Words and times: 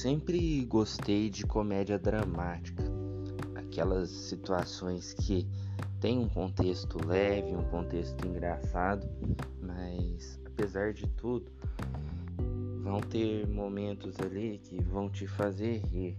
sempre 0.00 0.64
gostei 0.64 1.28
de 1.28 1.44
comédia 1.44 1.98
dramática, 1.98 2.82
aquelas 3.54 4.08
situações 4.08 5.12
que 5.12 5.46
tem 6.00 6.18
um 6.18 6.26
contexto 6.26 7.06
leve, 7.06 7.54
um 7.54 7.64
contexto 7.64 8.26
engraçado, 8.26 9.06
mas 9.60 10.40
apesar 10.46 10.94
de 10.94 11.06
tudo, 11.06 11.52
vão 12.82 12.98
ter 13.02 13.46
momentos 13.46 14.18
ali 14.20 14.58
que 14.64 14.82
vão 14.84 15.10
te 15.10 15.26
fazer 15.26 15.82
rir. 15.88 16.16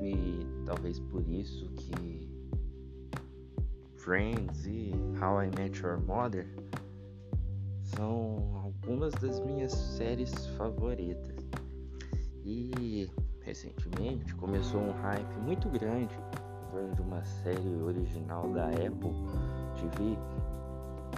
E 0.00 0.46
talvez 0.64 1.00
por 1.00 1.28
isso 1.28 1.68
que 1.70 2.28
Friends 3.96 4.66
e 4.66 4.92
How 5.20 5.42
I 5.42 5.50
Met 5.58 5.82
Your 5.82 6.00
Mother 6.00 6.46
são 7.82 8.54
algumas 8.62 9.12
das 9.14 9.40
minhas 9.40 9.72
séries 9.72 10.32
favoritas. 10.56 11.33
E 12.44 13.10
recentemente 13.40 14.34
começou 14.34 14.80
um 14.80 14.92
hype 14.92 15.34
muito 15.40 15.68
grande 15.70 16.14
em 16.14 16.70
torno 16.70 16.94
de 16.94 17.00
uma 17.00 17.24
série 17.24 17.82
original 17.82 18.48
da 18.50 18.68
Apple 18.68 19.14
TV 19.76 20.18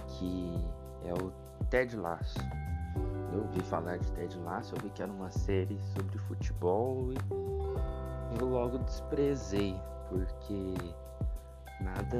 que 0.07 0.65
é 1.03 1.13
o 1.13 1.31
Ted 1.69 1.95
Lasso. 1.97 2.39
Eu 3.33 3.41
ouvi 3.41 3.61
falar 3.61 3.97
de 3.97 4.09
Ted 4.13 4.37
Lasso, 4.39 4.75
eu 4.75 4.81
vi 4.81 4.89
que 4.89 5.03
era 5.03 5.11
uma 5.11 5.29
série 5.29 5.77
sobre 5.95 6.17
futebol 6.19 7.11
e 7.11 8.39
eu 8.39 8.47
logo 8.47 8.77
desprezei, 8.79 9.75
porque 10.09 10.75
nada 11.81 12.17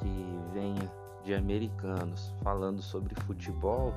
que 0.00 0.40
venha 0.52 0.90
de 1.22 1.34
americanos 1.34 2.34
falando 2.42 2.80
sobre 2.80 3.14
futebol 3.22 3.92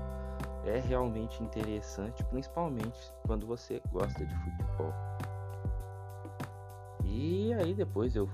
é 0.65 0.79
realmente 0.79 1.43
interessante, 1.43 2.23
principalmente 2.25 2.99
quando 3.25 3.45
você 3.45 3.81
gosta 3.91 4.25
de 4.25 4.35
futebol. 4.35 4.93
E 7.03 7.53
aí 7.53 7.73
depois 7.73 8.15
eu 8.15 8.29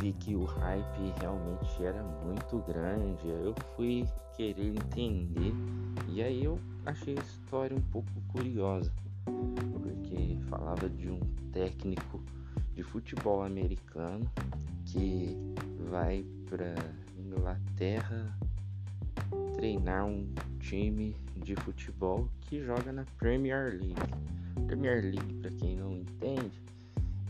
vi 0.00 0.12
que 0.12 0.36
o 0.36 0.44
hype 0.44 1.14
realmente 1.20 1.84
era 1.84 2.02
muito 2.02 2.58
grande, 2.66 3.28
eu 3.28 3.54
fui 3.74 4.06
querer 4.36 4.68
entender 4.68 5.52
e 6.08 6.22
aí 6.22 6.44
eu 6.44 6.58
achei 6.84 7.16
a 7.18 7.22
história 7.22 7.76
um 7.76 7.80
pouco 7.80 8.08
curiosa, 8.28 8.92
porque 9.24 10.38
falava 10.48 10.88
de 10.88 11.08
um 11.08 11.20
técnico 11.52 12.22
de 12.74 12.82
futebol 12.82 13.42
americano 13.42 14.30
que 14.84 15.36
vai 15.90 16.24
para 16.48 16.74
Inglaterra 17.18 18.38
treinar 19.54 20.06
um 20.06 20.32
time 20.68 21.16
de 21.36 21.56
futebol 21.56 22.28
que 22.42 22.62
joga 22.62 22.92
na 22.92 23.04
Premier 23.18 23.70
League. 23.70 23.94
Premier 24.66 25.02
League, 25.02 25.34
para 25.40 25.50
quem 25.52 25.76
não 25.76 25.94
entende, 25.94 26.62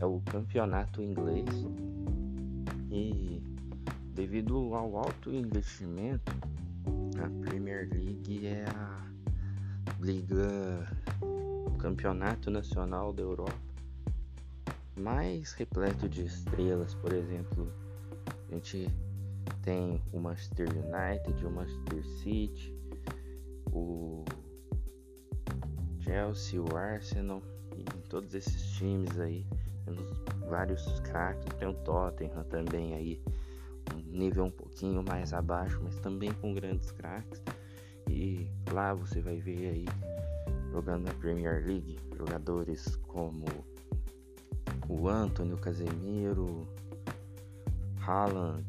é 0.00 0.04
o 0.04 0.20
campeonato 0.22 1.00
inglês 1.00 1.48
e 2.90 3.40
devido 4.12 4.74
ao 4.74 4.96
alto 4.96 5.30
investimento, 5.30 6.32
a 7.22 7.48
Premier 7.48 7.88
League 7.92 8.44
é 8.44 8.64
a 8.74 9.06
liga 10.00 10.86
campeonato 11.78 12.50
nacional 12.50 13.12
da 13.12 13.22
Europa 13.22 13.68
mais 14.96 15.52
repleto 15.52 16.08
de 16.08 16.24
estrelas, 16.24 16.92
por 16.96 17.12
exemplo, 17.12 17.72
a 18.50 18.54
gente 18.54 18.90
tem 19.62 20.02
o 20.12 20.18
Manchester 20.18 20.68
United, 20.70 21.46
o 21.46 21.50
Manchester 21.50 22.04
City, 22.04 22.78
o 23.72 24.24
Chelsea, 26.00 26.60
o 26.60 26.76
Arsenal 26.76 27.42
e 27.76 27.84
todos 28.08 28.34
esses 28.34 28.72
times 28.72 29.18
aí, 29.18 29.46
temos 29.84 30.02
vários 30.48 31.00
craques, 31.00 31.46
tem 31.58 31.68
o 31.68 31.74
Tottenham 31.74 32.44
também 32.44 32.94
aí, 32.94 33.22
um 33.94 34.18
nível 34.18 34.44
um 34.44 34.50
pouquinho 34.50 35.02
mais 35.02 35.32
abaixo, 35.32 35.80
mas 35.82 35.98
também 35.98 36.32
com 36.34 36.54
grandes 36.54 36.90
craques. 36.90 37.42
E 38.08 38.50
lá 38.72 38.94
você 38.94 39.20
vai 39.20 39.36
ver 39.36 39.68
aí 39.68 39.86
jogando 40.72 41.04
na 41.04 41.14
Premier 41.14 41.64
League 41.64 41.98
jogadores 42.16 42.96
como 43.06 43.44
o 44.88 45.08
Anthony, 45.08 45.52
o 45.52 45.58
Casemiro, 45.58 46.66
Haaland, 48.00 48.64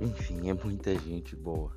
enfim, 0.00 0.50
é 0.50 0.54
muita 0.54 0.94
gente 0.98 1.34
boa. 1.34 1.72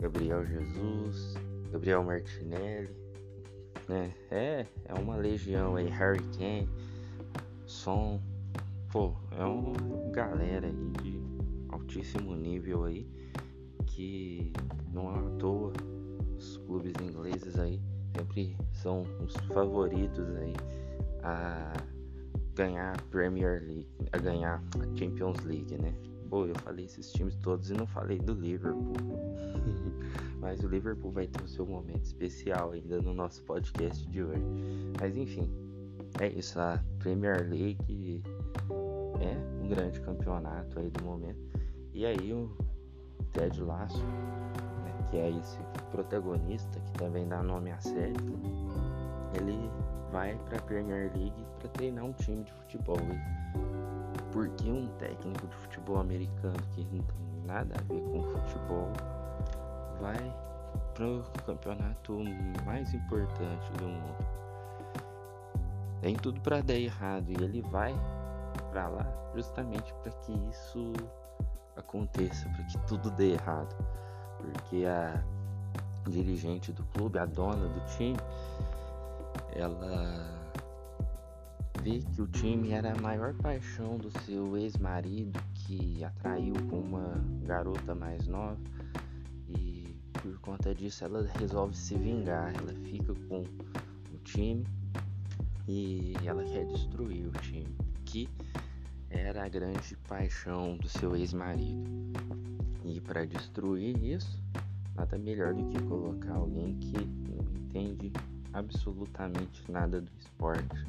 Gabriel 0.00 0.44
Jesus, 0.46 1.34
Gabriel 1.72 2.02
Martinelli, 2.04 2.90
né? 3.88 4.14
É, 4.30 4.66
é 4.84 4.94
uma 4.94 5.16
legião 5.16 5.76
aí, 5.76 5.88
Harry 5.88 6.22
Kane, 6.36 6.68
Son, 7.66 8.20
pô, 8.92 9.14
é 9.32 9.44
uma 9.44 10.10
galera 10.10 10.66
aí 10.66 10.92
de 11.02 11.20
altíssimo 11.68 12.34
nível 12.34 12.84
aí 12.84 13.06
que 13.86 14.52
não 14.92 15.14
é 15.14 15.18
à 15.18 15.38
toa 15.38 15.72
os 16.36 16.58
clubes 16.58 16.92
ingleses 17.02 17.58
aí 17.58 17.80
sempre 18.16 18.56
são 18.72 19.02
os 19.20 19.34
favoritos 19.52 20.28
aí 20.36 20.54
a 21.22 21.72
ganhar 22.54 22.94
a 22.96 23.02
Premier 23.10 23.62
League, 23.62 23.88
a 24.12 24.18
ganhar 24.18 24.62
a 24.80 24.96
Champions 24.98 25.42
League, 25.44 25.76
né? 25.76 25.92
Pô, 26.28 26.46
eu 26.46 26.54
falei 26.56 26.84
esses 26.84 27.12
times 27.12 27.36
todos 27.36 27.70
e 27.70 27.74
não 27.74 27.86
falei 27.86 28.18
do 28.18 28.34
Liverpool. 28.34 28.94
Mas 30.40 30.62
o 30.62 30.68
Liverpool 30.68 31.10
vai 31.10 31.26
ter 31.26 31.42
o 31.42 31.48
seu 31.48 31.66
momento 31.66 32.04
especial 32.04 32.72
ainda 32.72 33.00
no 33.00 33.14
nosso 33.14 33.42
podcast 33.44 34.06
de 34.08 34.22
hoje. 34.22 34.44
Mas 35.00 35.16
enfim, 35.16 35.50
é 36.20 36.28
isso. 36.28 36.58
A 36.60 36.82
Premier 36.98 37.48
League 37.48 38.22
é 39.20 39.64
um 39.64 39.68
grande 39.68 40.00
campeonato 40.00 40.78
aí 40.78 40.90
do 40.90 41.04
momento. 41.04 41.40
E 41.92 42.04
aí 42.04 42.32
o 42.32 42.50
Ted 43.32 43.60
Lasso, 43.60 44.02
né, 44.04 44.92
que 45.10 45.16
é 45.16 45.30
esse 45.30 45.58
protagonista 45.90 46.78
que 46.80 46.92
também 46.92 47.26
dá 47.26 47.42
nome 47.42 47.70
à 47.70 47.80
série, 47.80 48.14
ele 49.34 49.70
vai 50.12 50.36
para 50.44 50.58
a 50.58 50.62
Premier 50.62 51.10
League 51.14 51.44
para 51.58 51.68
treinar 51.70 52.04
um 52.04 52.12
time 52.12 52.44
de 52.44 52.52
futebol. 52.52 52.98
Porque 54.36 54.70
um 54.70 54.86
técnico 54.98 55.46
de 55.46 55.56
futebol 55.56 55.98
americano 55.98 56.58
que 56.72 56.84
não 56.92 57.02
tem 57.02 57.42
nada 57.46 57.74
a 57.74 57.82
ver 57.84 58.02
com 58.02 58.22
futebol 58.22 58.92
vai 59.98 60.36
pro 60.92 61.24
campeonato 61.46 62.22
mais 62.66 62.92
importante 62.92 63.72
do 63.78 63.88
mundo. 63.88 64.26
Tem 66.02 66.14
tudo 66.16 66.38
para 66.42 66.60
dar 66.60 66.74
errado 66.74 67.30
e 67.30 67.42
ele 67.42 67.62
vai 67.62 67.98
para 68.70 68.88
lá 68.88 69.06
justamente 69.34 69.94
para 70.02 70.12
que 70.12 70.32
isso 70.50 70.92
aconteça, 71.74 72.46
para 72.50 72.64
que 72.64 72.78
tudo 72.86 73.10
dê 73.12 73.32
errado. 73.32 73.74
Porque 74.36 74.84
a 74.84 75.24
dirigente 76.10 76.72
do 76.72 76.84
clube, 76.92 77.18
a 77.18 77.24
dona 77.24 77.66
do 77.66 77.80
time, 77.96 78.18
ela 79.54 80.35
que 81.86 82.20
o 82.20 82.26
time 82.26 82.72
era 82.72 82.92
a 82.92 83.00
maior 83.00 83.32
paixão 83.34 83.96
do 83.96 84.10
seu 84.22 84.56
ex-marido 84.56 85.38
que 85.54 86.02
atraiu 86.02 86.54
com 86.68 86.80
uma 86.80 87.24
garota 87.44 87.94
mais 87.94 88.26
nova 88.26 88.58
e 89.48 89.94
por 90.14 90.36
conta 90.40 90.74
disso 90.74 91.04
ela 91.04 91.24
resolve 91.38 91.76
se 91.76 91.96
vingar, 91.96 92.52
ela 92.56 92.72
fica 92.90 93.14
com 93.28 93.42
o 93.42 94.18
time 94.24 94.66
e 95.68 96.14
ela 96.24 96.42
quer 96.42 96.66
destruir 96.66 97.28
o 97.28 97.30
time, 97.40 97.76
que 98.04 98.28
era 99.08 99.44
a 99.44 99.48
grande 99.48 99.96
paixão 100.08 100.76
do 100.78 100.88
seu 100.88 101.14
ex-marido. 101.14 101.88
E 102.84 103.00
para 103.00 103.24
destruir 103.24 103.96
isso, 104.02 104.42
nada 104.96 105.16
melhor 105.16 105.54
do 105.54 105.64
que 105.68 105.80
colocar 105.84 106.34
alguém 106.34 106.76
que 106.80 106.96
não 106.96 107.44
entende 107.62 108.12
absolutamente 108.52 109.62
nada 109.70 110.00
do 110.00 110.10
esporte 110.18 110.84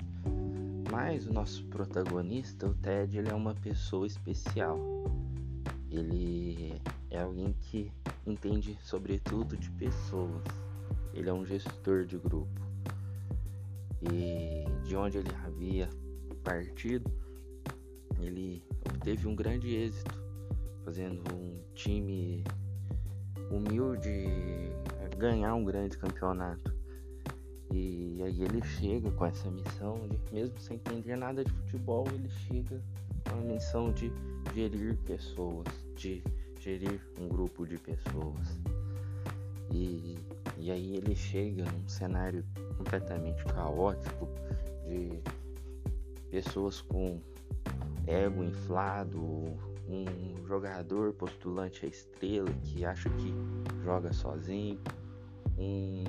mas 0.92 1.28
o 1.28 1.34
nosso 1.34 1.64
protagonista, 1.66 2.68
o 2.68 2.74
Ted, 2.74 3.18
ele 3.18 3.30
é 3.30 3.34
uma 3.34 3.54
pessoa 3.54 4.06
especial. 4.08 4.78
Ele 5.90 6.82
é 7.10 7.22
alguém 7.22 7.54
que 7.62 7.92
entende 8.26 8.78
sobretudo 8.82 9.58
de 9.58 9.70
pessoas. 9.72 10.44
Ele 11.14 11.30
é 11.30 11.34
um 11.34 11.46
gestor 11.46 12.06
de 12.06 12.18
grupo. 12.18 12.62
E 14.02 14.66
de 14.86 14.96
onde 14.96 15.18
ele 15.18 15.32
havia 15.44 15.90
partido, 16.44 17.12
ele 18.20 18.64
obteve 18.88 19.28
um 19.28 19.36
grande 19.36 19.74
êxito, 19.76 20.24
fazendo 20.86 21.24
um 21.34 21.60
time 21.74 22.44
humilde 23.50 24.28
ganhar 25.18 25.56
um 25.56 25.64
grande 25.64 25.98
campeonato. 25.98 26.77
E 27.72 28.22
aí 28.24 28.44
ele 28.44 28.64
chega 28.64 29.12
com 29.12 29.26
essa 29.26 29.50
missão 29.52 30.08
de, 30.08 30.34
mesmo 30.34 30.60
sem 30.60 30.78
entender 30.78 31.16
nada 31.16 31.44
de 31.44 31.52
futebol, 31.52 32.06
ele 32.14 32.30
chega 32.30 32.82
com 33.30 33.36
a 33.36 33.54
missão 33.54 33.92
de 33.92 34.12
gerir 34.54 34.98
pessoas, 35.06 35.68
de 35.96 36.24
gerir 36.60 37.02
um 37.20 37.28
grupo 37.28 37.66
de 37.66 37.78
pessoas. 37.78 38.60
E 39.72 40.18
E 40.60 40.72
aí 40.72 40.96
ele 40.98 41.16
chega 41.16 41.64
num 41.64 41.88
cenário 41.88 42.44
completamente 42.78 43.44
caótico 43.46 44.28
de 44.88 45.22
pessoas 46.32 46.82
com 46.82 47.22
ego 48.08 48.44
inflado, 48.44 49.22
um 49.88 50.46
jogador 50.48 51.14
postulante 51.14 51.86
à 51.86 51.90
estrela 51.90 52.52
que 52.64 52.84
acha 52.84 53.10
que 53.12 53.34
joga 53.84 54.12
sozinho, 54.12 54.80
um 55.58 56.04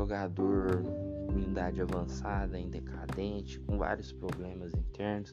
jogador 0.00 0.82
com 1.26 1.38
idade 1.38 1.82
avançada, 1.82 2.58
em 2.58 2.70
decadente, 2.70 3.60
com 3.60 3.76
vários 3.76 4.10
problemas 4.12 4.72
internos, 4.72 5.30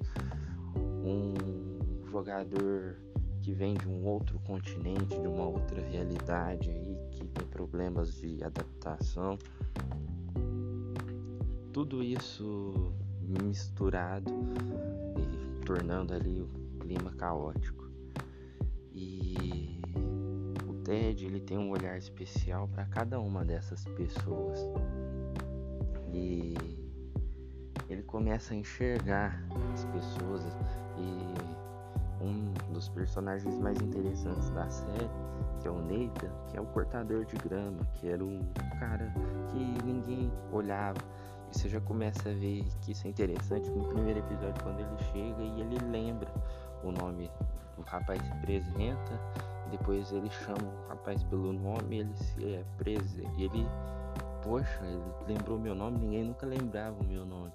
um 0.75 2.03
jogador 2.11 2.97
que 3.41 3.53
vem 3.53 3.75
de 3.75 3.87
um 3.87 4.05
outro 4.05 4.37
continente, 4.39 5.17
de 5.17 5.25
uma 5.27 5.47
outra 5.47 5.81
realidade 5.81 6.69
aí, 6.69 6.97
que 7.11 7.25
tem 7.27 7.47
problemas 7.47 8.19
de 8.19 8.43
adaptação. 8.43 9.37
Tudo 11.71 12.03
isso 12.03 12.93
misturado 13.21 14.33
e 15.17 15.65
tornando 15.65 16.13
ali 16.13 16.41
o 16.41 16.49
clima 16.79 17.11
caótico. 17.11 17.89
E 18.93 19.76
Ted 20.87 21.25
ele 21.25 21.41
tem 21.41 21.57
um 21.57 21.69
olhar 21.69 21.97
especial 21.97 22.65
para 22.69 22.85
cada 22.85 23.19
uma 23.19 23.43
dessas 23.43 23.83
pessoas. 23.83 24.57
E 26.13 26.55
ele 27.89 28.03
começa 28.03 28.53
a 28.53 28.57
enxergar 28.57 29.43
as 29.73 29.83
pessoas 29.83 30.43
e 30.97 32.23
um 32.23 32.53
dos 32.71 32.87
personagens 32.87 33.59
mais 33.59 33.81
interessantes 33.81 34.49
da 34.51 34.69
série, 34.69 35.09
que 35.59 35.67
é 35.67 35.71
o 35.71 35.81
Nathan, 35.81 36.31
que 36.47 36.57
é 36.57 36.61
o 36.61 36.65
cortador 36.67 37.25
de 37.25 37.35
grama, 37.35 37.85
que 37.95 38.07
era 38.07 38.23
um 38.23 38.41
cara 38.79 39.13
que 39.49 39.83
ninguém 39.83 40.31
olhava. 40.53 41.01
E 41.51 41.57
você 41.57 41.67
já 41.67 41.81
começa 41.81 42.29
a 42.29 42.33
ver 42.33 42.65
que 42.79 42.93
isso 42.93 43.05
é 43.05 43.09
interessante 43.09 43.69
no 43.71 43.89
primeiro 43.89 44.19
episódio 44.19 44.63
quando 44.63 44.79
ele 44.79 44.97
chega 45.11 45.43
e 45.43 45.59
ele 45.59 45.79
lembra 45.91 46.33
o 46.81 46.93
nome 46.93 47.29
do 47.75 47.81
rapaz 47.83 48.21
se 48.21 48.31
apresenta, 48.31 49.19
depois 49.71 50.11
ele 50.11 50.29
chama 50.29 50.63
o 50.63 50.89
rapaz 50.89 51.23
pelo 51.23 51.53
nome, 51.53 51.99
ele 51.99 52.15
se 52.15 52.57
apresenta, 52.57 53.29
ele 53.37 53.65
poxa, 54.41 54.79
ele 54.85 55.33
lembrou 55.33 55.59
meu 55.59 55.75
nome, 55.75 55.99
ninguém 55.99 56.23
nunca 56.23 56.45
lembrava 56.45 56.95
o 57.01 57.05
meu 57.05 57.25
nome. 57.25 57.51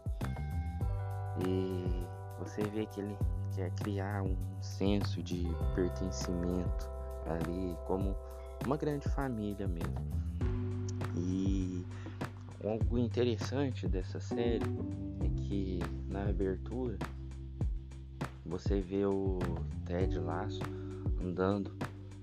E 1.46 2.06
você 2.38 2.62
vê 2.64 2.86
que 2.86 3.00
ele 3.00 3.16
quer 3.54 3.70
criar 3.72 4.22
um 4.22 4.36
senso 4.60 5.22
de 5.22 5.46
pertencimento 5.74 6.90
ali, 7.26 7.76
como 7.86 8.14
uma 8.66 8.76
grande 8.76 9.08
família 9.08 9.66
mesmo. 9.66 9.94
E 11.16 11.84
algo 12.64 12.98
interessante 12.98 13.88
dessa 13.88 14.20
série 14.20 14.64
é 15.20 15.28
que 15.40 15.80
na 16.08 16.28
abertura 16.28 16.98
você 18.44 18.80
vê 18.80 19.06
o 19.06 19.38
Ted 19.86 20.18
Lasso 20.18 20.60
andando 21.22 21.72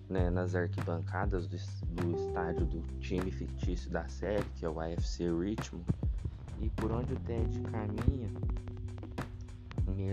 né, 0.09 0.29
nas 0.29 0.55
arquibancadas 0.55 1.47
do, 1.47 1.57
do 1.57 2.15
estádio 2.17 2.65
do 2.65 2.81
time 2.99 3.31
fictício 3.31 3.89
da 3.91 4.07
série, 4.07 4.45
que 4.55 4.65
é 4.65 4.69
o 4.69 4.79
AFC 4.79 5.25
Richmond, 5.31 5.85
e 6.59 6.69
por 6.71 6.91
onde 6.91 7.13
o 7.13 7.19
Ted 7.19 7.59
caminha, 7.61 8.29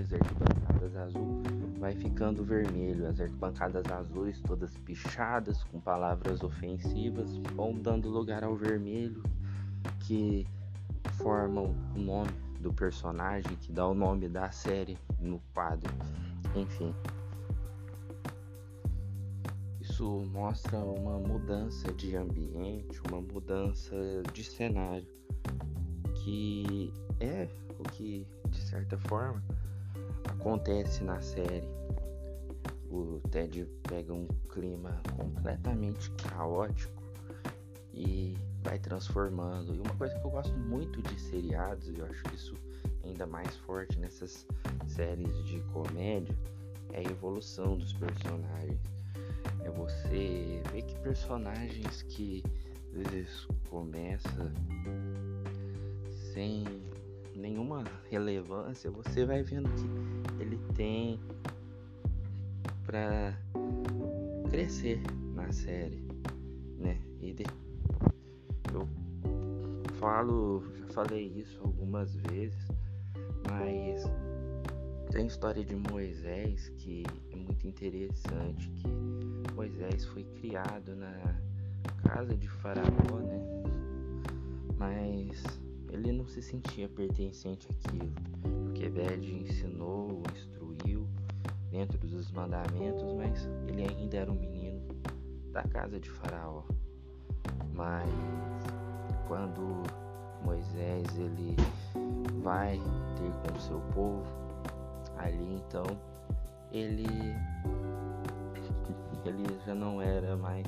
as 0.00 0.12
arquibancadas 0.12 0.96
azul 0.96 1.42
vai 1.78 1.94
ficando 1.94 2.44
vermelho, 2.44 3.06
as 3.06 3.20
arquibancadas 3.20 3.84
azuis 3.90 4.40
todas 4.40 4.76
pichadas 4.78 5.62
com 5.64 5.80
palavras 5.80 6.42
ofensivas 6.42 7.36
vão 7.54 7.74
dando 7.74 8.08
lugar 8.08 8.44
ao 8.44 8.56
vermelho 8.56 9.22
que 10.00 10.46
formam 11.12 11.74
o 11.94 11.98
nome 11.98 12.30
do 12.60 12.72
personagem, 12.72 13.56
que 13.56 13.72
dá 13.72 13.86
o 13.86 13.94
nome 13.94 14.28
da 14.28 14.50
série 14.50 14.98
no 15.20 15.40
quadro. 15.54 15.92
Enfim, 16.54 16.94
isso 19.96 20.26
mostra 20.30 20.76
uma 20.76 21.18
mudança 21.18 21.90
de 21.94 22.14
ambiente, 22.16 23.00
uma 23.08 23.18
mudança 23.18 23.96
de 24.30 24.44
cenário, 24.44 25.06
que 26.16 26.92
é 27.18 27.48
o 27.78 27.82
que, 27.82 28.26
de 28.50 28.60
certa 28.60 28.98
forma, 28.98 29.42
acontece 30.28 31.02
na 31.02 31.18
série. 31.22 31.66
O 32.90 33.22
Ted 33.30 33.66
pega 33.88 34.12
um 34.12 34.28
clima 34.50 35.00
completamente 35.16 36.10
caótico 36.10 37.02
e 37.94 38.36
vai 38.64 38.78
transformando. 38.78 39.74
E 39.74 39.80
uma 39.80 39.94
coisa 39.94 40.14
que 40.18 40.26
eu 40.26 40.30
gosto 40.30 40.58
muito 40.58 41.00
de 41.00 41.18
seriados, 41.18 41.88
e 41.88 41.98
eu 41.98 42.04
acho 42.04 42.22
que 42.24 42.34
isso 42.34 42.54
ainda 43.02 43.26
mais 43.26 43.56
forte 43.60 43.98
nessas 43.98 44.46
séries 44.86 45.42
de 45.46 45.58
comédia, 45.72 46.36
é 46.92 46.98
a 46.98 47.10
evolução 47.10 47.78
dos 47.78 47.94
personagens 47.94 48.95
é 49.66 49.70
você 49.70 50.62
ver 50.72 50.82
que 50.82 50.98
personagens 51.00 52.02
que 52.02 52.42
às 52.94 53.12
vezes 53.12 53.46
começa 53.68 54.52
sem 56.32 56.64
nenhuma 57.34 57.84
relevância, 58.08 58.90
você 58.90 59.24
vai 59.24 59.42
vendo 59.42 59.68
que 59.70 60.42
ele 60.42 60.58
tem 60.74 61.20
para 62.84 63.36
crescer 64.48 65.02
na 65.34 65.50
série, 65.52 66.06
né? 66.78 67.00
E 67.20 67.32
de... 67.32 67.44
eu 68.72 68.88
falo, 69.94 70.62
já 70.78 70.86
falei 70.88 71.26
isso 71.36 71.60
algumas 71.62 72.14
vezes, 72.14 72.68
mas 73.50 74.04
tem 75.10 75.24
a 75.24 75.26
história 75.26 75.64
de 75.64 75.74
Moisés 75.74 76.68
que 76.78 77.04
é 77.32 77.36
muito 77.36 77.66
interessante, 77.66 78.70
que 78.70 78.95
Moisés 79.56 80.04
foi 80.04 80.22
criado 80.38 80.94
na 80.94 81.40
casa 82.06 82.36
de 82.36 82.46
Faraó, 82.46 83.20
né? 83.20 83.40
Mas 84.76 85.42
ele 85.90 86.12
não 86.12 86.26
se 86.26 86.42
sentia 86.42 86.86
pertencente 86.90 87.66
àquilo, 87.70 88.12
porque 88.42 88.90
Bede 88.90 89.32
ensinou, 89.32 90.22
instruiu 90.34 91.08
dentro 91.70 91.96
dos 91.96 92.30
mandamentos, 92.32 93.10
mas 93.14 93.48
ele 93.66 93.82
ainda 93.82 94.18
era 94.18 94.30
um 94.30 94.38
menino 94.38 94.86
da 95.52 95.62
casa 95.62 95.98
de 95.98 96.10
Faraó. 96.10 96.62
Mas 97.72 98.10
quando 99.26 99.82
Moisés 100.44 101.18
ele 101.18 101.56
vai 102.42 102.78
ter 103.16 103.50
com 103.50 103.56
o 103.56 103.60
seu 103.62 103.80
povo, 103.94 104.22
ali 105.16 105.54
então 105.54 105.86
ele 106.70 107.06
ele 109.28 109.60
já 109.66 109.74
não 109.74 110.00
era 110.00 110.36
mais 110.36 110.64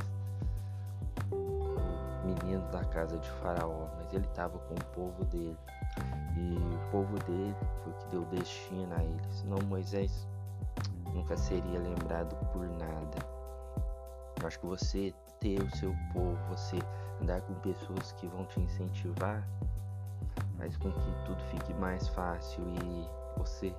menino 2.24 2.62
da 2.70 2.84
casa 2.84 3.18
de 3.18 3.30
Faraó, 3.30 3.88
mas 3.96 4.12
ele 4.12 4.26
estava 4.26 4.58
com 4.58 4.74
o 4.74 4.84
povo 4.94 5.24
dele. 5.26 5.56
E 6.36 6.56
o 6.56 6.90
povo 6.90 7.18
dele 7.24 7.56
foi 7.82 7.92
que 7.94 8.06
deu 8.08 8.24
destino 8.26 8.94
a 8.94 9.02
ele. 9.02 9.22
Senão 9.30 9.58
Moisés 9.66 10.26
nunca 11.12 11.36
seria 11.36 11.78
lembrado 11.78 12.34
por 12.52 12.66
nada. 12.68 13.18
Eu 14.40 14.46
acho 14.46 14.58
que 14.60 14.66
você 14.66 15.14
ter 15.40 15.60
o 15.60 15.76
seu 15.76 15.94
povo, 16.12 16.36
você 16.48 16.78
andar 17.20 17.40
com 17.42 17.54
pessoas 17.54 18.12
que 18.12 18.26
vão 18.28 18.44
te 18.46 18.60
incentivar, 18.60 19.46
faz 20.56 20.76
com 20.76 20.90
que 20.92 21.24
tudo 21.26 21.42
fique 21.50 21.74
mais 21.74 22.08
fácil 22.08 22.62
e 22.68 23.38
você 23.38 23.74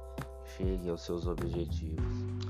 chegue 0.58 0.90
aos 0.90 1.02
seus 1.02 1.28
objetivos. 1.28 2.49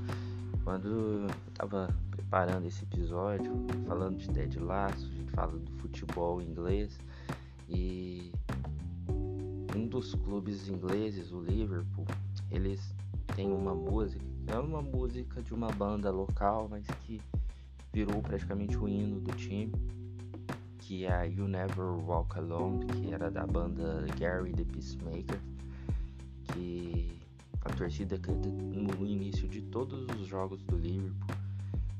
Quando 0.70 0.86
eu 0.86 1.26
estava 1.48 1.92
preparando 2.12 2.64
esse 2.64 2.84
episódio, 2.84 3.52
falando 3.88 4.16
de 4.16 4.30
Ted 4.30 4.56
Lasso, 4.60 5.04
a 5.04 5.16
gente 5.16 5.32
fala 5.32 5.58
do 5.58 5.72
futebol 5.78 6.40
inglês 6.40 6.96
e 7.68 8.30
um 9.74 9.88
dos 9.88 10.14
clubes 10.14 10.68
ingleses, 10.68 11.32
o 11.32 11.40
Liverpool, 11.40 12.06
eles 12.52 12.94
têm 13.34 13.50
uma 13.50 13.74
música, 13.74 14.24
é 14.46 14.56
uma 14.60 14.80
música 14.80 15.42
de 15.42 15.52
uma 15.52 15.72
banda 15.72 16.08
local, 16.08 16.68
mas 16.70 16.86
que 17.00 17.20
virou 17.92 18.22
praticamente 18.22 18.78
o 18.78 18.88
hino 18.88 19.20
do 19.20 19.34
time, 19.34 19.72
que 20.78 21.04
é 21.04 21.12
a 21.12 21.24
You 21.24 21.48
Never 21.48 22.00
Walk 22.06 22.38
Alone, 22.38 22.86
que 22.86 23.12
era 23.12 23.28
da 23.28 23.44
banda 23.44 24.06
Gary 24.16 24.52
the 24.52 24.62
Peacemaker, 24.62 25.40
que 26.44 27.19
a 27.62 27.70
torcida 27.70 28.18
canta 28.18 28.48
no 28.48 29.06
início 29.06 29.48
de 29.48 29.60
todos 29.62 30.06
os 30.16 30.26
jogos 30.26 30.62
do 30.64 30.76
Liverpool 30.76 31.36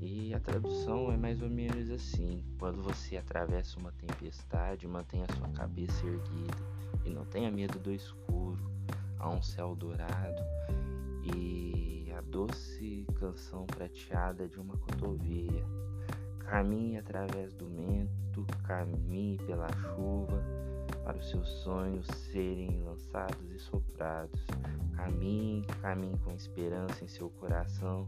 e 0.01 0.33
a 0.33 0.41
tradução 0.41 1.13
é 1.13 1.17
mais 1.17 1.43
ou 1.43 1.51
menos 1.51 1.91
assim: 1.91 2.43
quando 2.59 2.83
você 2.83 3.19
atravessa 3.19 3.79
uma 3.79 3.93
tempestade, 3.93 4.89
mantenha 4.89 5.27
sua 5.37 5.49
cabeça 5.51 6.07
erguida 6.07 6.57
e 7.05 7.11
não 7.11 7.25
tenha 7.27 7.51
medo 7.51 7.79
do 7.79 7.93
escuro. 7.93 8.59
Há 9.19 9.29
um 9.29 9.43
céu 9.43 9.77
dourado 9.77 10.43
e 11.23 12.11
a 12.17 12.23
doce 12.23 13.07
canção 13.19 13.67
prateada 13.67 14.49
de 14.49 14.59
uma 14.59 14.77
cotovia. 14.79 15.65
Caminhe 16.39 16.97
através 16.97 17.53
do 17.53 17.69
vento 17.69 18.47
caminhe 18.65 19.37
pela 19.39 19.69
chuva 19.73 20.43
para 21.05 21.17
os 21.17 21.29
seus 21.29 21.49
sonhos 21.63 22.07
serem 22.07 22.83
lançados 22.83 23.51
e 23.51 23.59
soprados. 23.59 24.47
Caminhe, 24.97 25.63
caminhe 25.81 26.19
com 26.19 26.33
esperança 26.33 27.05
em 27.05 27.09
seu 27.09 27.31
coração 27.31 28.07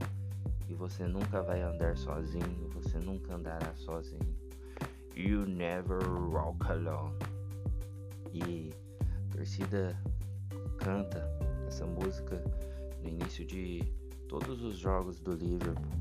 e 0.68 0.74
você 0.74 1.06
nunca 1.06 1.42
vai 1.42 1.60
andar 1.62 1.96
sozinho, 1.96 2.68
você 2.74 2.98
nunca 2.98 3.34
andará 3.34 3.74
sozinho. 3.74 4.36
You 5.14 5.44
never 5.46 6.02
walk 6.08 6.64
alone. 6.70 7.14
E 8.32 8.70
a 9.00 9.36
torcida 9.36 9.98
canta 10.78 11.28
essa 11.66 11.84
música 11.84 12.42
no 13.02 13.08
início 13.08 13.44
de 13.44 13.82
todos 14.28 14.62
os 14.62 14.76
jogos 14.76 15.20
do 15.20 15.32
Liverpool. 15.32 15.92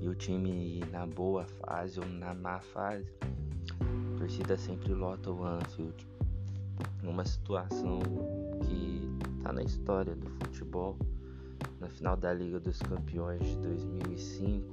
E 0.00 0.08
o 0.08 0.14
time 0.14 0.80
na 0.90 1.06
boa 1.06 1.44
fase 1.44 2.00
ou 2.00 2.06
na 2.06 2.34
má 2.34 2.60
fase, 2.60 3.12
torcida 4.22 4.56
sempre 4.56 4.94
lota 4.94 5.32
o 5.32 5.44
Anfield. 5.44 6.06
Numa 7.02 7.24
situação 7.24 7.98
que 8.64 9.02
tá 9.42 9.52
na 9.52 9.64
história 9.64 10.14
do 10.14 10.30
futebol. 10.30 10.96
Na 11.80 11.88
final 11.88 12.16
da 12.16 12.32
Liga 12.32 12.60
dos 12.60 12.78
Campeões 12.78 13.44
de 13.44 13.56
2005, 13.56 14.64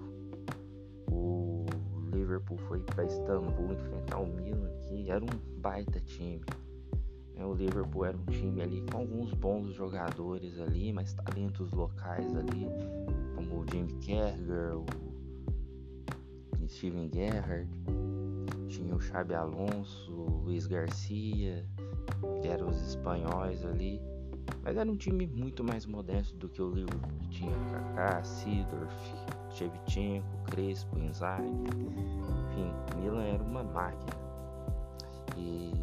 o 1.11 1.65
Liverpool 2.13 2.59
foi 2.67 2.79
para 2.81 3.05
Istambul 3.05 3.73
enfrentar 3.73 4.19
o 4.19 4.27
Milan, 4.27 4.69
que 4.87 5.09
era 5.09 5.25
um 5.25 5.59
baita 5.59 5.99
time. 6.01 6.45
Né? 7.33 7.43
O 7.43 7.55
Liverpool 7.55 8.05
era 8.05 8.15
um 8.15 8.25
time 8.25 8.61
ali 8.61 8.85
com 8.91 8.99
alguns 8.99 9.33
bons 9.33 9.73
jogadores 9.73 10.59
ali, 10.59 10.93
mas 10.93 11.11
talentos 11.13 11.71
locais 11.71 12.35
ali, 12.35 12.67
como 13.35 13.61
o 13.61 13.65
Jimmy 13.71 13.93
Carragher, 14.05 14.77
o 14.77 14.85
Steven 16.67 17.09
Gerrard, 17.11 17.67
tinha 18.69 18.95
o 18.95 19.01
Xabi 19.01 19.33
Alonso, 19.33 20.13
o 20.13 20.43
Luiz 20.43 20.67
Garcia, 20.67 21.65
que 22.41 22.47
eram 22.47 22.69
os 22.69 22.79
espanhóis 22.87 23.65
ali. 23.65 23.99
Mas 24.63 24.77
era 24.77 24.89
um 24.89 24.95
time 24.95 25.27
muito 25.27 25.63
mais 25.63 25.85
modesto 25.85 26.37
do 26.37 26.47
que 26.47 26.61
o 26.61 26.69
Liverpool, 26.69 27.19
tinha 27.29 27.55
Kaká, 27.71 28.23
Sidorf, 28.23 29.13
Shevchenko, 29.49 30.27
Crespo, 30.45 30.97
Inzaghi. 30.99 31.49
Enfim, 31.49 33.01
Milan 33.01 33.23
era 33.23 33.43
uma 33.43 33.63
máquina. 33.63 34.13
E 35.35 35.73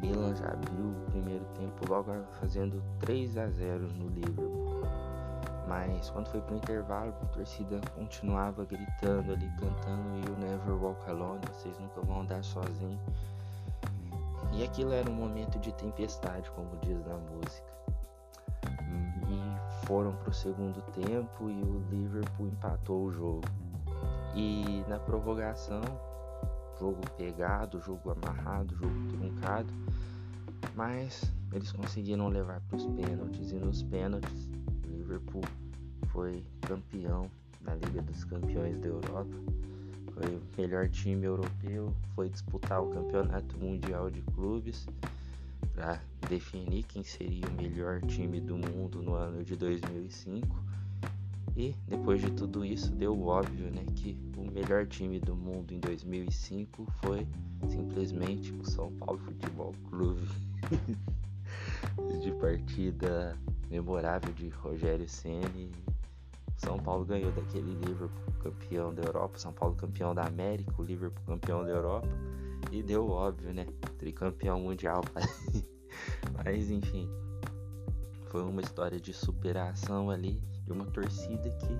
Milan 0.00 0.34
já 0.34 0.48
abriu 0.48 0.90
o 0.90 1.10
primeiro 1.10 1.44
tempo 1.54 1.88
logo 1.88 2.12
fazendo 2.40 2.82
3 3.00 3.36
a 3.38 3.48
0 3.48 3.88
no 3.94 4.08
Liverpool. 4.08 4.53
Mas 5.66 6.10
quando 6.10 6.28
foi 6.28 6.40
pro 6.42 6.56
intervalo, 6.56 7.14
a 7.22 7.26
torcida 7.26 7.80
continuava 7.94 8.64
gritando 8.64 9.32
ali, 9.32 9.50
cantando 9.58 10.18
You 10.18 10.36
Never 10.38 10.74
Walk 10.74 11.08
Alone, 11.08 11.40
vocês 11.52 11.78
nunca 11.78 12.00
vão 12.02 12.20
andar 12.20 12.44
sozinhos. 12.44 13.00
E 14.52 14.62
aquilo 14.62 14.92
era 14.92 15.08
um 15.10 15.14
momento 15.14 15.58
de 15.58 15.72
tempestade, 15.72 16.50
como 16.50 16.76
diz 16.82 17.04
na 17.06 17.16
música. 17.16 17.74
E 19.26 19.86
foram 19.86 20.14
pro 20.16 20.32
segundo 20.32 20.80
tempo 20.92 21.50
e 21.50 21.62
o 21.62 21.84
Liverpool 21.90 22.48
empatou 22.48 23.04
o 23.04 23.10
jogo. 23.10 23.48
E 24.34 24.84
na 24.88 24.98
prorrogação, 24.98 25.82
jogo 26.78 27.00
pegado, 27.16 27.80
jogo 27.80 28.10
amarrado, 28.10 28.76
jogo 28.76 28.94
truncado, 29.08 29.72
mas 30.74 31.22
eles 31.52 31.72
conseguiram 31.72 32.28
levar 32.28 32.60
para 32.62 32.76
os 32.76 32.86
pênaltis 32.86 33.52
e 33.52 33.56
nos 33.56 33.82
pênaltis 33.82 34.50
Liverpool 35.14 35.42
foi 36.08 36.42
campeão 36.62 37.30
da 37.60 37.74
Liga 37.74 38.02
dos 38.02 38.24
Campeões 38.24 38.78
da 38.78 38.88
Europa, 38.88 39.34
foi 40.12 40.36
o 40.36 40.42
melhor 40.58 40.88
time 40.88 41.24
europeu, 41.24 41.94
foi 42.14 42.28
disputar 42.28 42.82
o 42.82 42.90
Campeonato 42.90 43.56
Mundial 43.58 44.10
de 44.10 44.20
Clubes 44.22 44.86
para 45.72 46.00
definir 46.28 46.82
quem 46.84 47.04
seria 47.04 47.46
o 47.46 47.52
melhor 47.52 48.00
time 48.02 48.40
do 48.40 48.56
mundo 48.56 49.02
no 49.02 49.14
ano 49.14 49.44
de 49.44 49.56
2005 49.56 50.64
e 51.56 51.74
depois 51.86 52.20
de 52.20 52.32
tudo 52.32 52.64
isso, 52.64 52.90
deu 52.90 53.20
óbvio, 53.22 53.70
né, 53.70 53.84
que 53.94 54.18
o 54.36 54.50
melhor 54.50 54.86
time 54.86 55.20
do 55.20 55.36
mundo 55.36 55.72
em 55.72 55.78
2005 55.78 56.86
foi 57.04 57.26
simplesmente 57.68 58.52
o 58.52 58.68
São 58.68 58.90
Paulo 58.92 59.18
Futebol 59.20 59.72
Clube. 59.88 60.26
de 62.20 62.32
partida 62.32 63.38
memorável 63.70 64.32
de 64.32 64.48
Rogério 64.48 65.08
Ceni. 65.08 65.70
São 66.56 66.78
Paulo 66.78 67.04
ganhou 67.04 67.32
daquele 67.32 67.74
Liverpool 67.74 68.32
campeão 68.42 68.94
da 68.94 69.02
Europa, 69.02 69.38
São 69.38 69.52
Paulo 69.52 69.74
campeão 69.74 70.14
da 70.14 70.24
América, 70.24 70.72
o 70.78 70.84
Liverpool 70.84 71.24
campeão 71.26 71.64
da 71.64 71.70
Europa 71.70 72.08
e 72.70 72.82
deu 72.82 73.08
óbvio, 73.08 73.52
né, 73.52 73.66
tricampeão 73.98 74.60
mundial. 74.60 75.02
Mas 76.44 76.70
enfim, 76.70 77.08
foi 78.26 78.42
uma 78.42 78.60
história 78.60 79.00
de 79.00 79.12
superação 79.12 80.10
ali 80.10 80.42
de 80.64 80.72
uma 80.72 80.86
torcida 80.86 81.50
que 81.50 81.78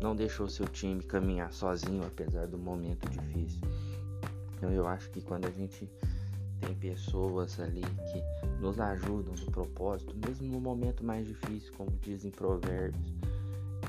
não 0.00 0.14
deixou 0.14 0.48
seu 0.48 0.66
time 0.66 1.02
caminhar 1.02 1.52
sozinho 1.52 2.04
apesar 2.04 2.46
do 2.46 2.58
momento 2.58 3.08
difícil. 3.08 3.60
Então 4.56 4.70
eu 4.70 4.86
acho 4.86 5.10
que 5.10 5.20
quando 5.20 5.46
a 5.46 5.50
gente 5.50 5.88
tem 6.60 6.74
pessoas 6.74 7.58
ali 7.60 7.82
que 7.82 8.60
nos 8.60 8.78
ajudam 8.80 9.34
no 9.34 9.50
propósito, 9.50 10.14
mesmo 10.26 10.48
no 10.48 10.60
momento 10.60 11.04
mais 11.04 11.26
difícil, 11.26 11.72
como 11.76 11.90
dizem 12.02 12.30
provérbios, 12.30 13.12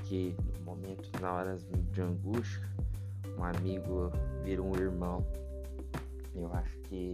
que 0.04 0.36
no 0.60 0.66
momento, 0.66 1.10
na 1.20 1.34
horas 1.34 1.66
de 1.92 2.02
angústia, 2.02 2.62
um 3.38 3.44
amigo 3.44 4.12
vira 4.44 4.62
um 4.62 4.76
irmão. 4.76 5.26
Eu 6.36 6.52
acho 6.54 6.78
que 6.82 7.12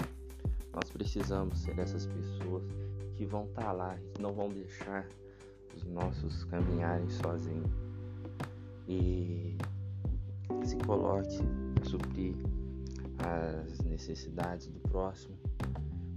nós 0.73 0.89
precisamos 0.91 1.59
ser 1.59 1.77
essas 1.79 2.05
pessoas 2.07 2.63
que 3.15 3.25
vão 3.25 3.45
estar 3.45 3.65
tá 3.65 3.71
lá 3.71 3.97
e 4.17 4.21
não 4.21 4.33
vão 4.33 4.49
deixar 4.49 5.07
os 5.75 5.83
nossos 5.85 6.43
caminharem 6.45 7.09
sozinhos. 7.09 7.69
E 8.87 9.55
se 10.63 10.75
coloque 10.77 11.39
a 11.81 11.85
suprir 11.85 12.35
as 13.19 13.79
necessidades 13.81 14.67
do 14.67 14.79
próximo, 14.89 15.35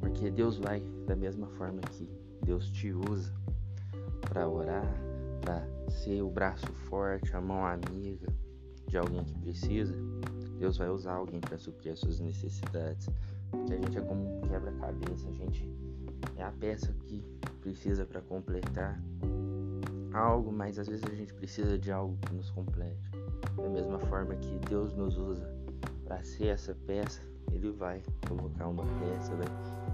porque 0.00 0.30
Deus 0.30 0.58
vai 0.58 0.80
da 1.06 1.16
mesma 1.16 1.46
forma 1.48 1.80
que 1.82 2.08
Deus 2.44 2.70
te 2.70 2.92
usa 2.92 3.32
para 4.28 4.48
orar, 4.48 4.94
para 5.40 5.66
ser 5.90 6.22
o 6.22 6.30
braço 6.30 6.66
forte, 6.88 7.34
a 7.34 7.40
mão 7.40 7.64
amiga 7.64 8.28
de 8.88 8.98
alguém 8.98 9.24
que 9.24 9.34
precisa. 9.40 9.94
Deus 10.58 10.76
vai 10.76 10.88
usar 10.88 11.14
alguém 11.14 11.40
para 11.40 11.58
suprir 11.58 11.92
as 11.92 11.98
suas 11.98 12.20
necessidades. 12.20 13.08
Porque 13.50 13.72
a 13.72 13.76
gente 13.76 13.98
é 13.98 14.00
como 14.00 14.38
um 14.38 14.40
quebra-cabeça, 14.42 15.28
a 15.28 15.32
gente 15.32 15.68
é 16.36 16.42
a 16.42 16.50
peça 16.52 16.92
que 17.04 17.22
precisa 17.60 18.04
para 18.04 18.20
completar 18.20 19.00
algo, 20.12 20.52
mas 20.52 20.78
às 20.78 20.86
vezes 20.86 21.04
a 21.04 21.14
gente 21.14 21.32
precisa 21.34 21.78
de 21.78 21.90
algo 21.90 22.16
que 22.18 22.34
nos 22.34 22.50
complete. 22.50 23.10
Da 23.56 23.68
mesma 23.68 23.98
forma 24.00 24.34
que 24.36 24.58
Deus 24.68 24.94
nos 24.94 25.16
usa 25.16 25.48
para 26.04 26.22
ser 26.22 26.46
essa 26.46 26.74
peça, 26.86 27.20
Ele 27.52 27.70
vai 27.72 28.02
colocar 28.28 28.68
uma 28.68 28.82
peça, 28.82 29.34
vai 29.34 29.46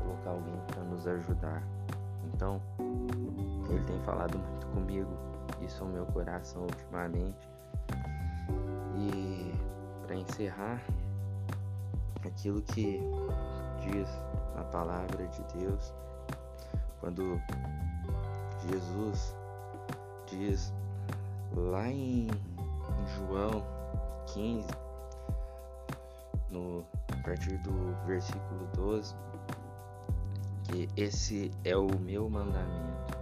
colocar 0.02 0.30
alguém 0.30 0.54
para 0.66 0.82
nos 0.84 1.06
ajudar. 1.06 1.62
Então, 2.32 2.60
Ele 3.68 3.84
tem 3.84 3.98
falado 4.00 4.38
muito 4.38 4.66
comigo, 4.68 5.10
isso 5.60 5.82
é 5.82 5.86
o 5.86 5.90
meu 5.90 6.06
coração 6.06 6.62
ultimamente. 6.62 7.48
E 8.96 9.52
para 10.06 10.16
encerrar, 10.16 10.80
aquilo 12.26 12.60
que 12.62 13.00
diz 13.80 14.08
a 14.56 14.64
palavra 14.64 15.26
de 15.26 15.42
Deus, 15.58 15.94
quando 17.00 17.40
Jesus 18.68 19.34
diz 20.26 20.72
lá 21.54 21.88
em, 21.88 22.28
João 23.16 23.64
15, 24.26 24.68
no, 26.50 26.84
partir 27.20 27.58
do 27.58 27.94
versículo 28.06 28.68
12, 28.74 29.14
que 30.64 30.88
esse 30.96 31.50
é 31.64 31.76
o 31.76 31.88
meu 31.98 32.28
mandamento. 32.28 33.18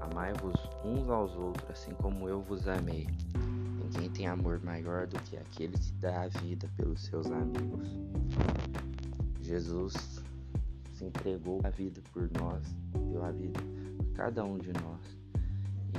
Amai-vos 0.00 0.54
uns 0.84 1.08
aos 1.08 1.34
outros, 1.34 1.70
assim 1.70 1.92
como 1.94 2.28
eu 2.28 2.40
vos 2.42 2.68
amei. 2.68 3.06
Ninguém 3.82 4.10
tem 4.10 4.26
amor 4.26 4.60
maior 4.62 5.06
do 5.06 5.20
que 5.22 5.36
aquele 5.36 5.76
que 5.78 5.92
dá 5.94 6.22
a 6.22 6.28
vida 6.28 6.68
pelos 6.76 7.04
seus 7.04 7.26
amigos. 7.26 7.88
Jesus 9.40 10.22
se 10.92 11.04
entregou 11.04 11.60
a 11.64 11.70
vida 11.70 12.00
por 12.12 12.30
nós, 12.40 12.62
deu 13.10 13.24
a 13.24 13.30
vida 13.30 13.60
a 14.00 14.16
cada 14.16 14.44
um 14.44 14.58
de 14.58 14.72
nós 14.72 15.18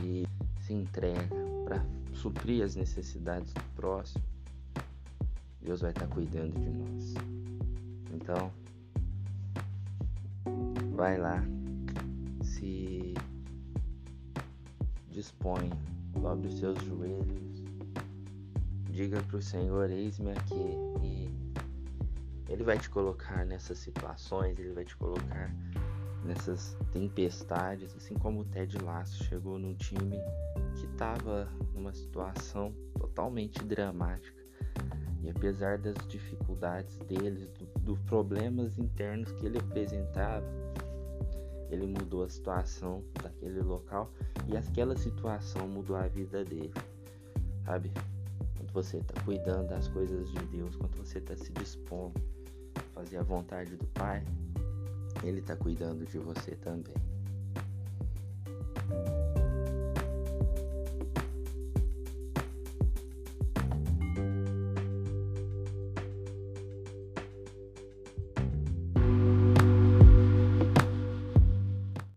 e 0.04 0.28
se 0.62 0.74
entrega 0.74 1.36
para 1.64 1.86
suprir 2.14 2.64
as 2.64 2.76
necessidades 2.76 3.54
do 3.54 3.64
próximo, 3.76 4.24
Deus 5.68 5.82
vai 5.82 5.92
estar 5.92 6.08
cuidando 6.08 6.60
de 6.60 6.70
nós. 6.70 7.14
Então, 8.12 8.52
vai 10.96 11.18
lá, 11.18 11.44
se 12.42 13.14
dispõe, 15.12 15.70
dobre 16.20 16.48
os 16.48 16.58
seus 16.58 16.84
joelhos 16.84 17.48
diga 18.98 19.22
para 19.22 19.38
o 19.38 19.42
Senhor: 19.42 19.92
Eis-me 19.92 20.32
aqui. 20.32 20.76
E 21.04 21.30
Ele 22.50 22.64
vai 22.64 22.80
te 22.80 22.90
colocar 22.90 23.46
nessas 23.46 23.78
situações, 23.78 24.58
Ele 24.58 24.74
vai 24.74 24.84
te 24.84 24.98
colocar 24.98 25.54
nessas 26.26 26.76
tempestades, 26.92 27.96
assim 27.96 28.16
como 28.16 28.42
o 28.42 28.46
Ted 28.46 28.76
Lasso 28.80 29.24
chegou 29.26 29.60
num 29.60 29.76
time 29.76 30.18
que 30.76 30.86
estava 30.88 31.48
numa 31.76 31.94
situação 31.94 32.74
totalmente 32.98 33.64
dramática. 33.64 34.37
Apesar 35.30 35.78
das 35.78 35.96
dificuldades 36.08 36.98
deles, 37.00 37.50
dos 37.82 37.98
do 37.98 38.04
problemas 38.06 38.78
internos 38.78 39.32
que 39.34 39.46
ele 39.46 39.60
apresentava, 39.60 40.46
ele 41.70 41.86
mudou 41.86 42.24
a 42.24 42.30
situação 42.30 43.04
daquele 43.22 43.62
local 43.62 44.10
e 44.48 44.56
aquela 44.56 44.96
situação 44.96 45.68
mudou 45.68 45.96
a 45.96 46.08
vida 46.08 46.44
dele, 46.44 46.74
sabe? 47.66 47.92
Quando 48.58 48.72
você 48.72 48.98
está 48.98 49.22
cuidando 49.24 49.68
das 49.70 49.88
coisas 49.90 50.32
de 50.32 50.40
Deus, 50.46 50.76
quando 50.76 50.96
você 50.96 51.18
está 51.18 51.36
se 51.36 51.52
dispondo 51.54 52.22
a 52.76 52.82
fazer 52.94 53.18
a 53.18 53.24
vontade 53.24 53.76
do 53.76 53.86
Pai, 53.88 54.24
Ele 55.24 55.40
está 55.40 55.56
cuidando 55.56 56.06
de 56.06 56.18
você 56.18 56.56
também. 56.56 57.17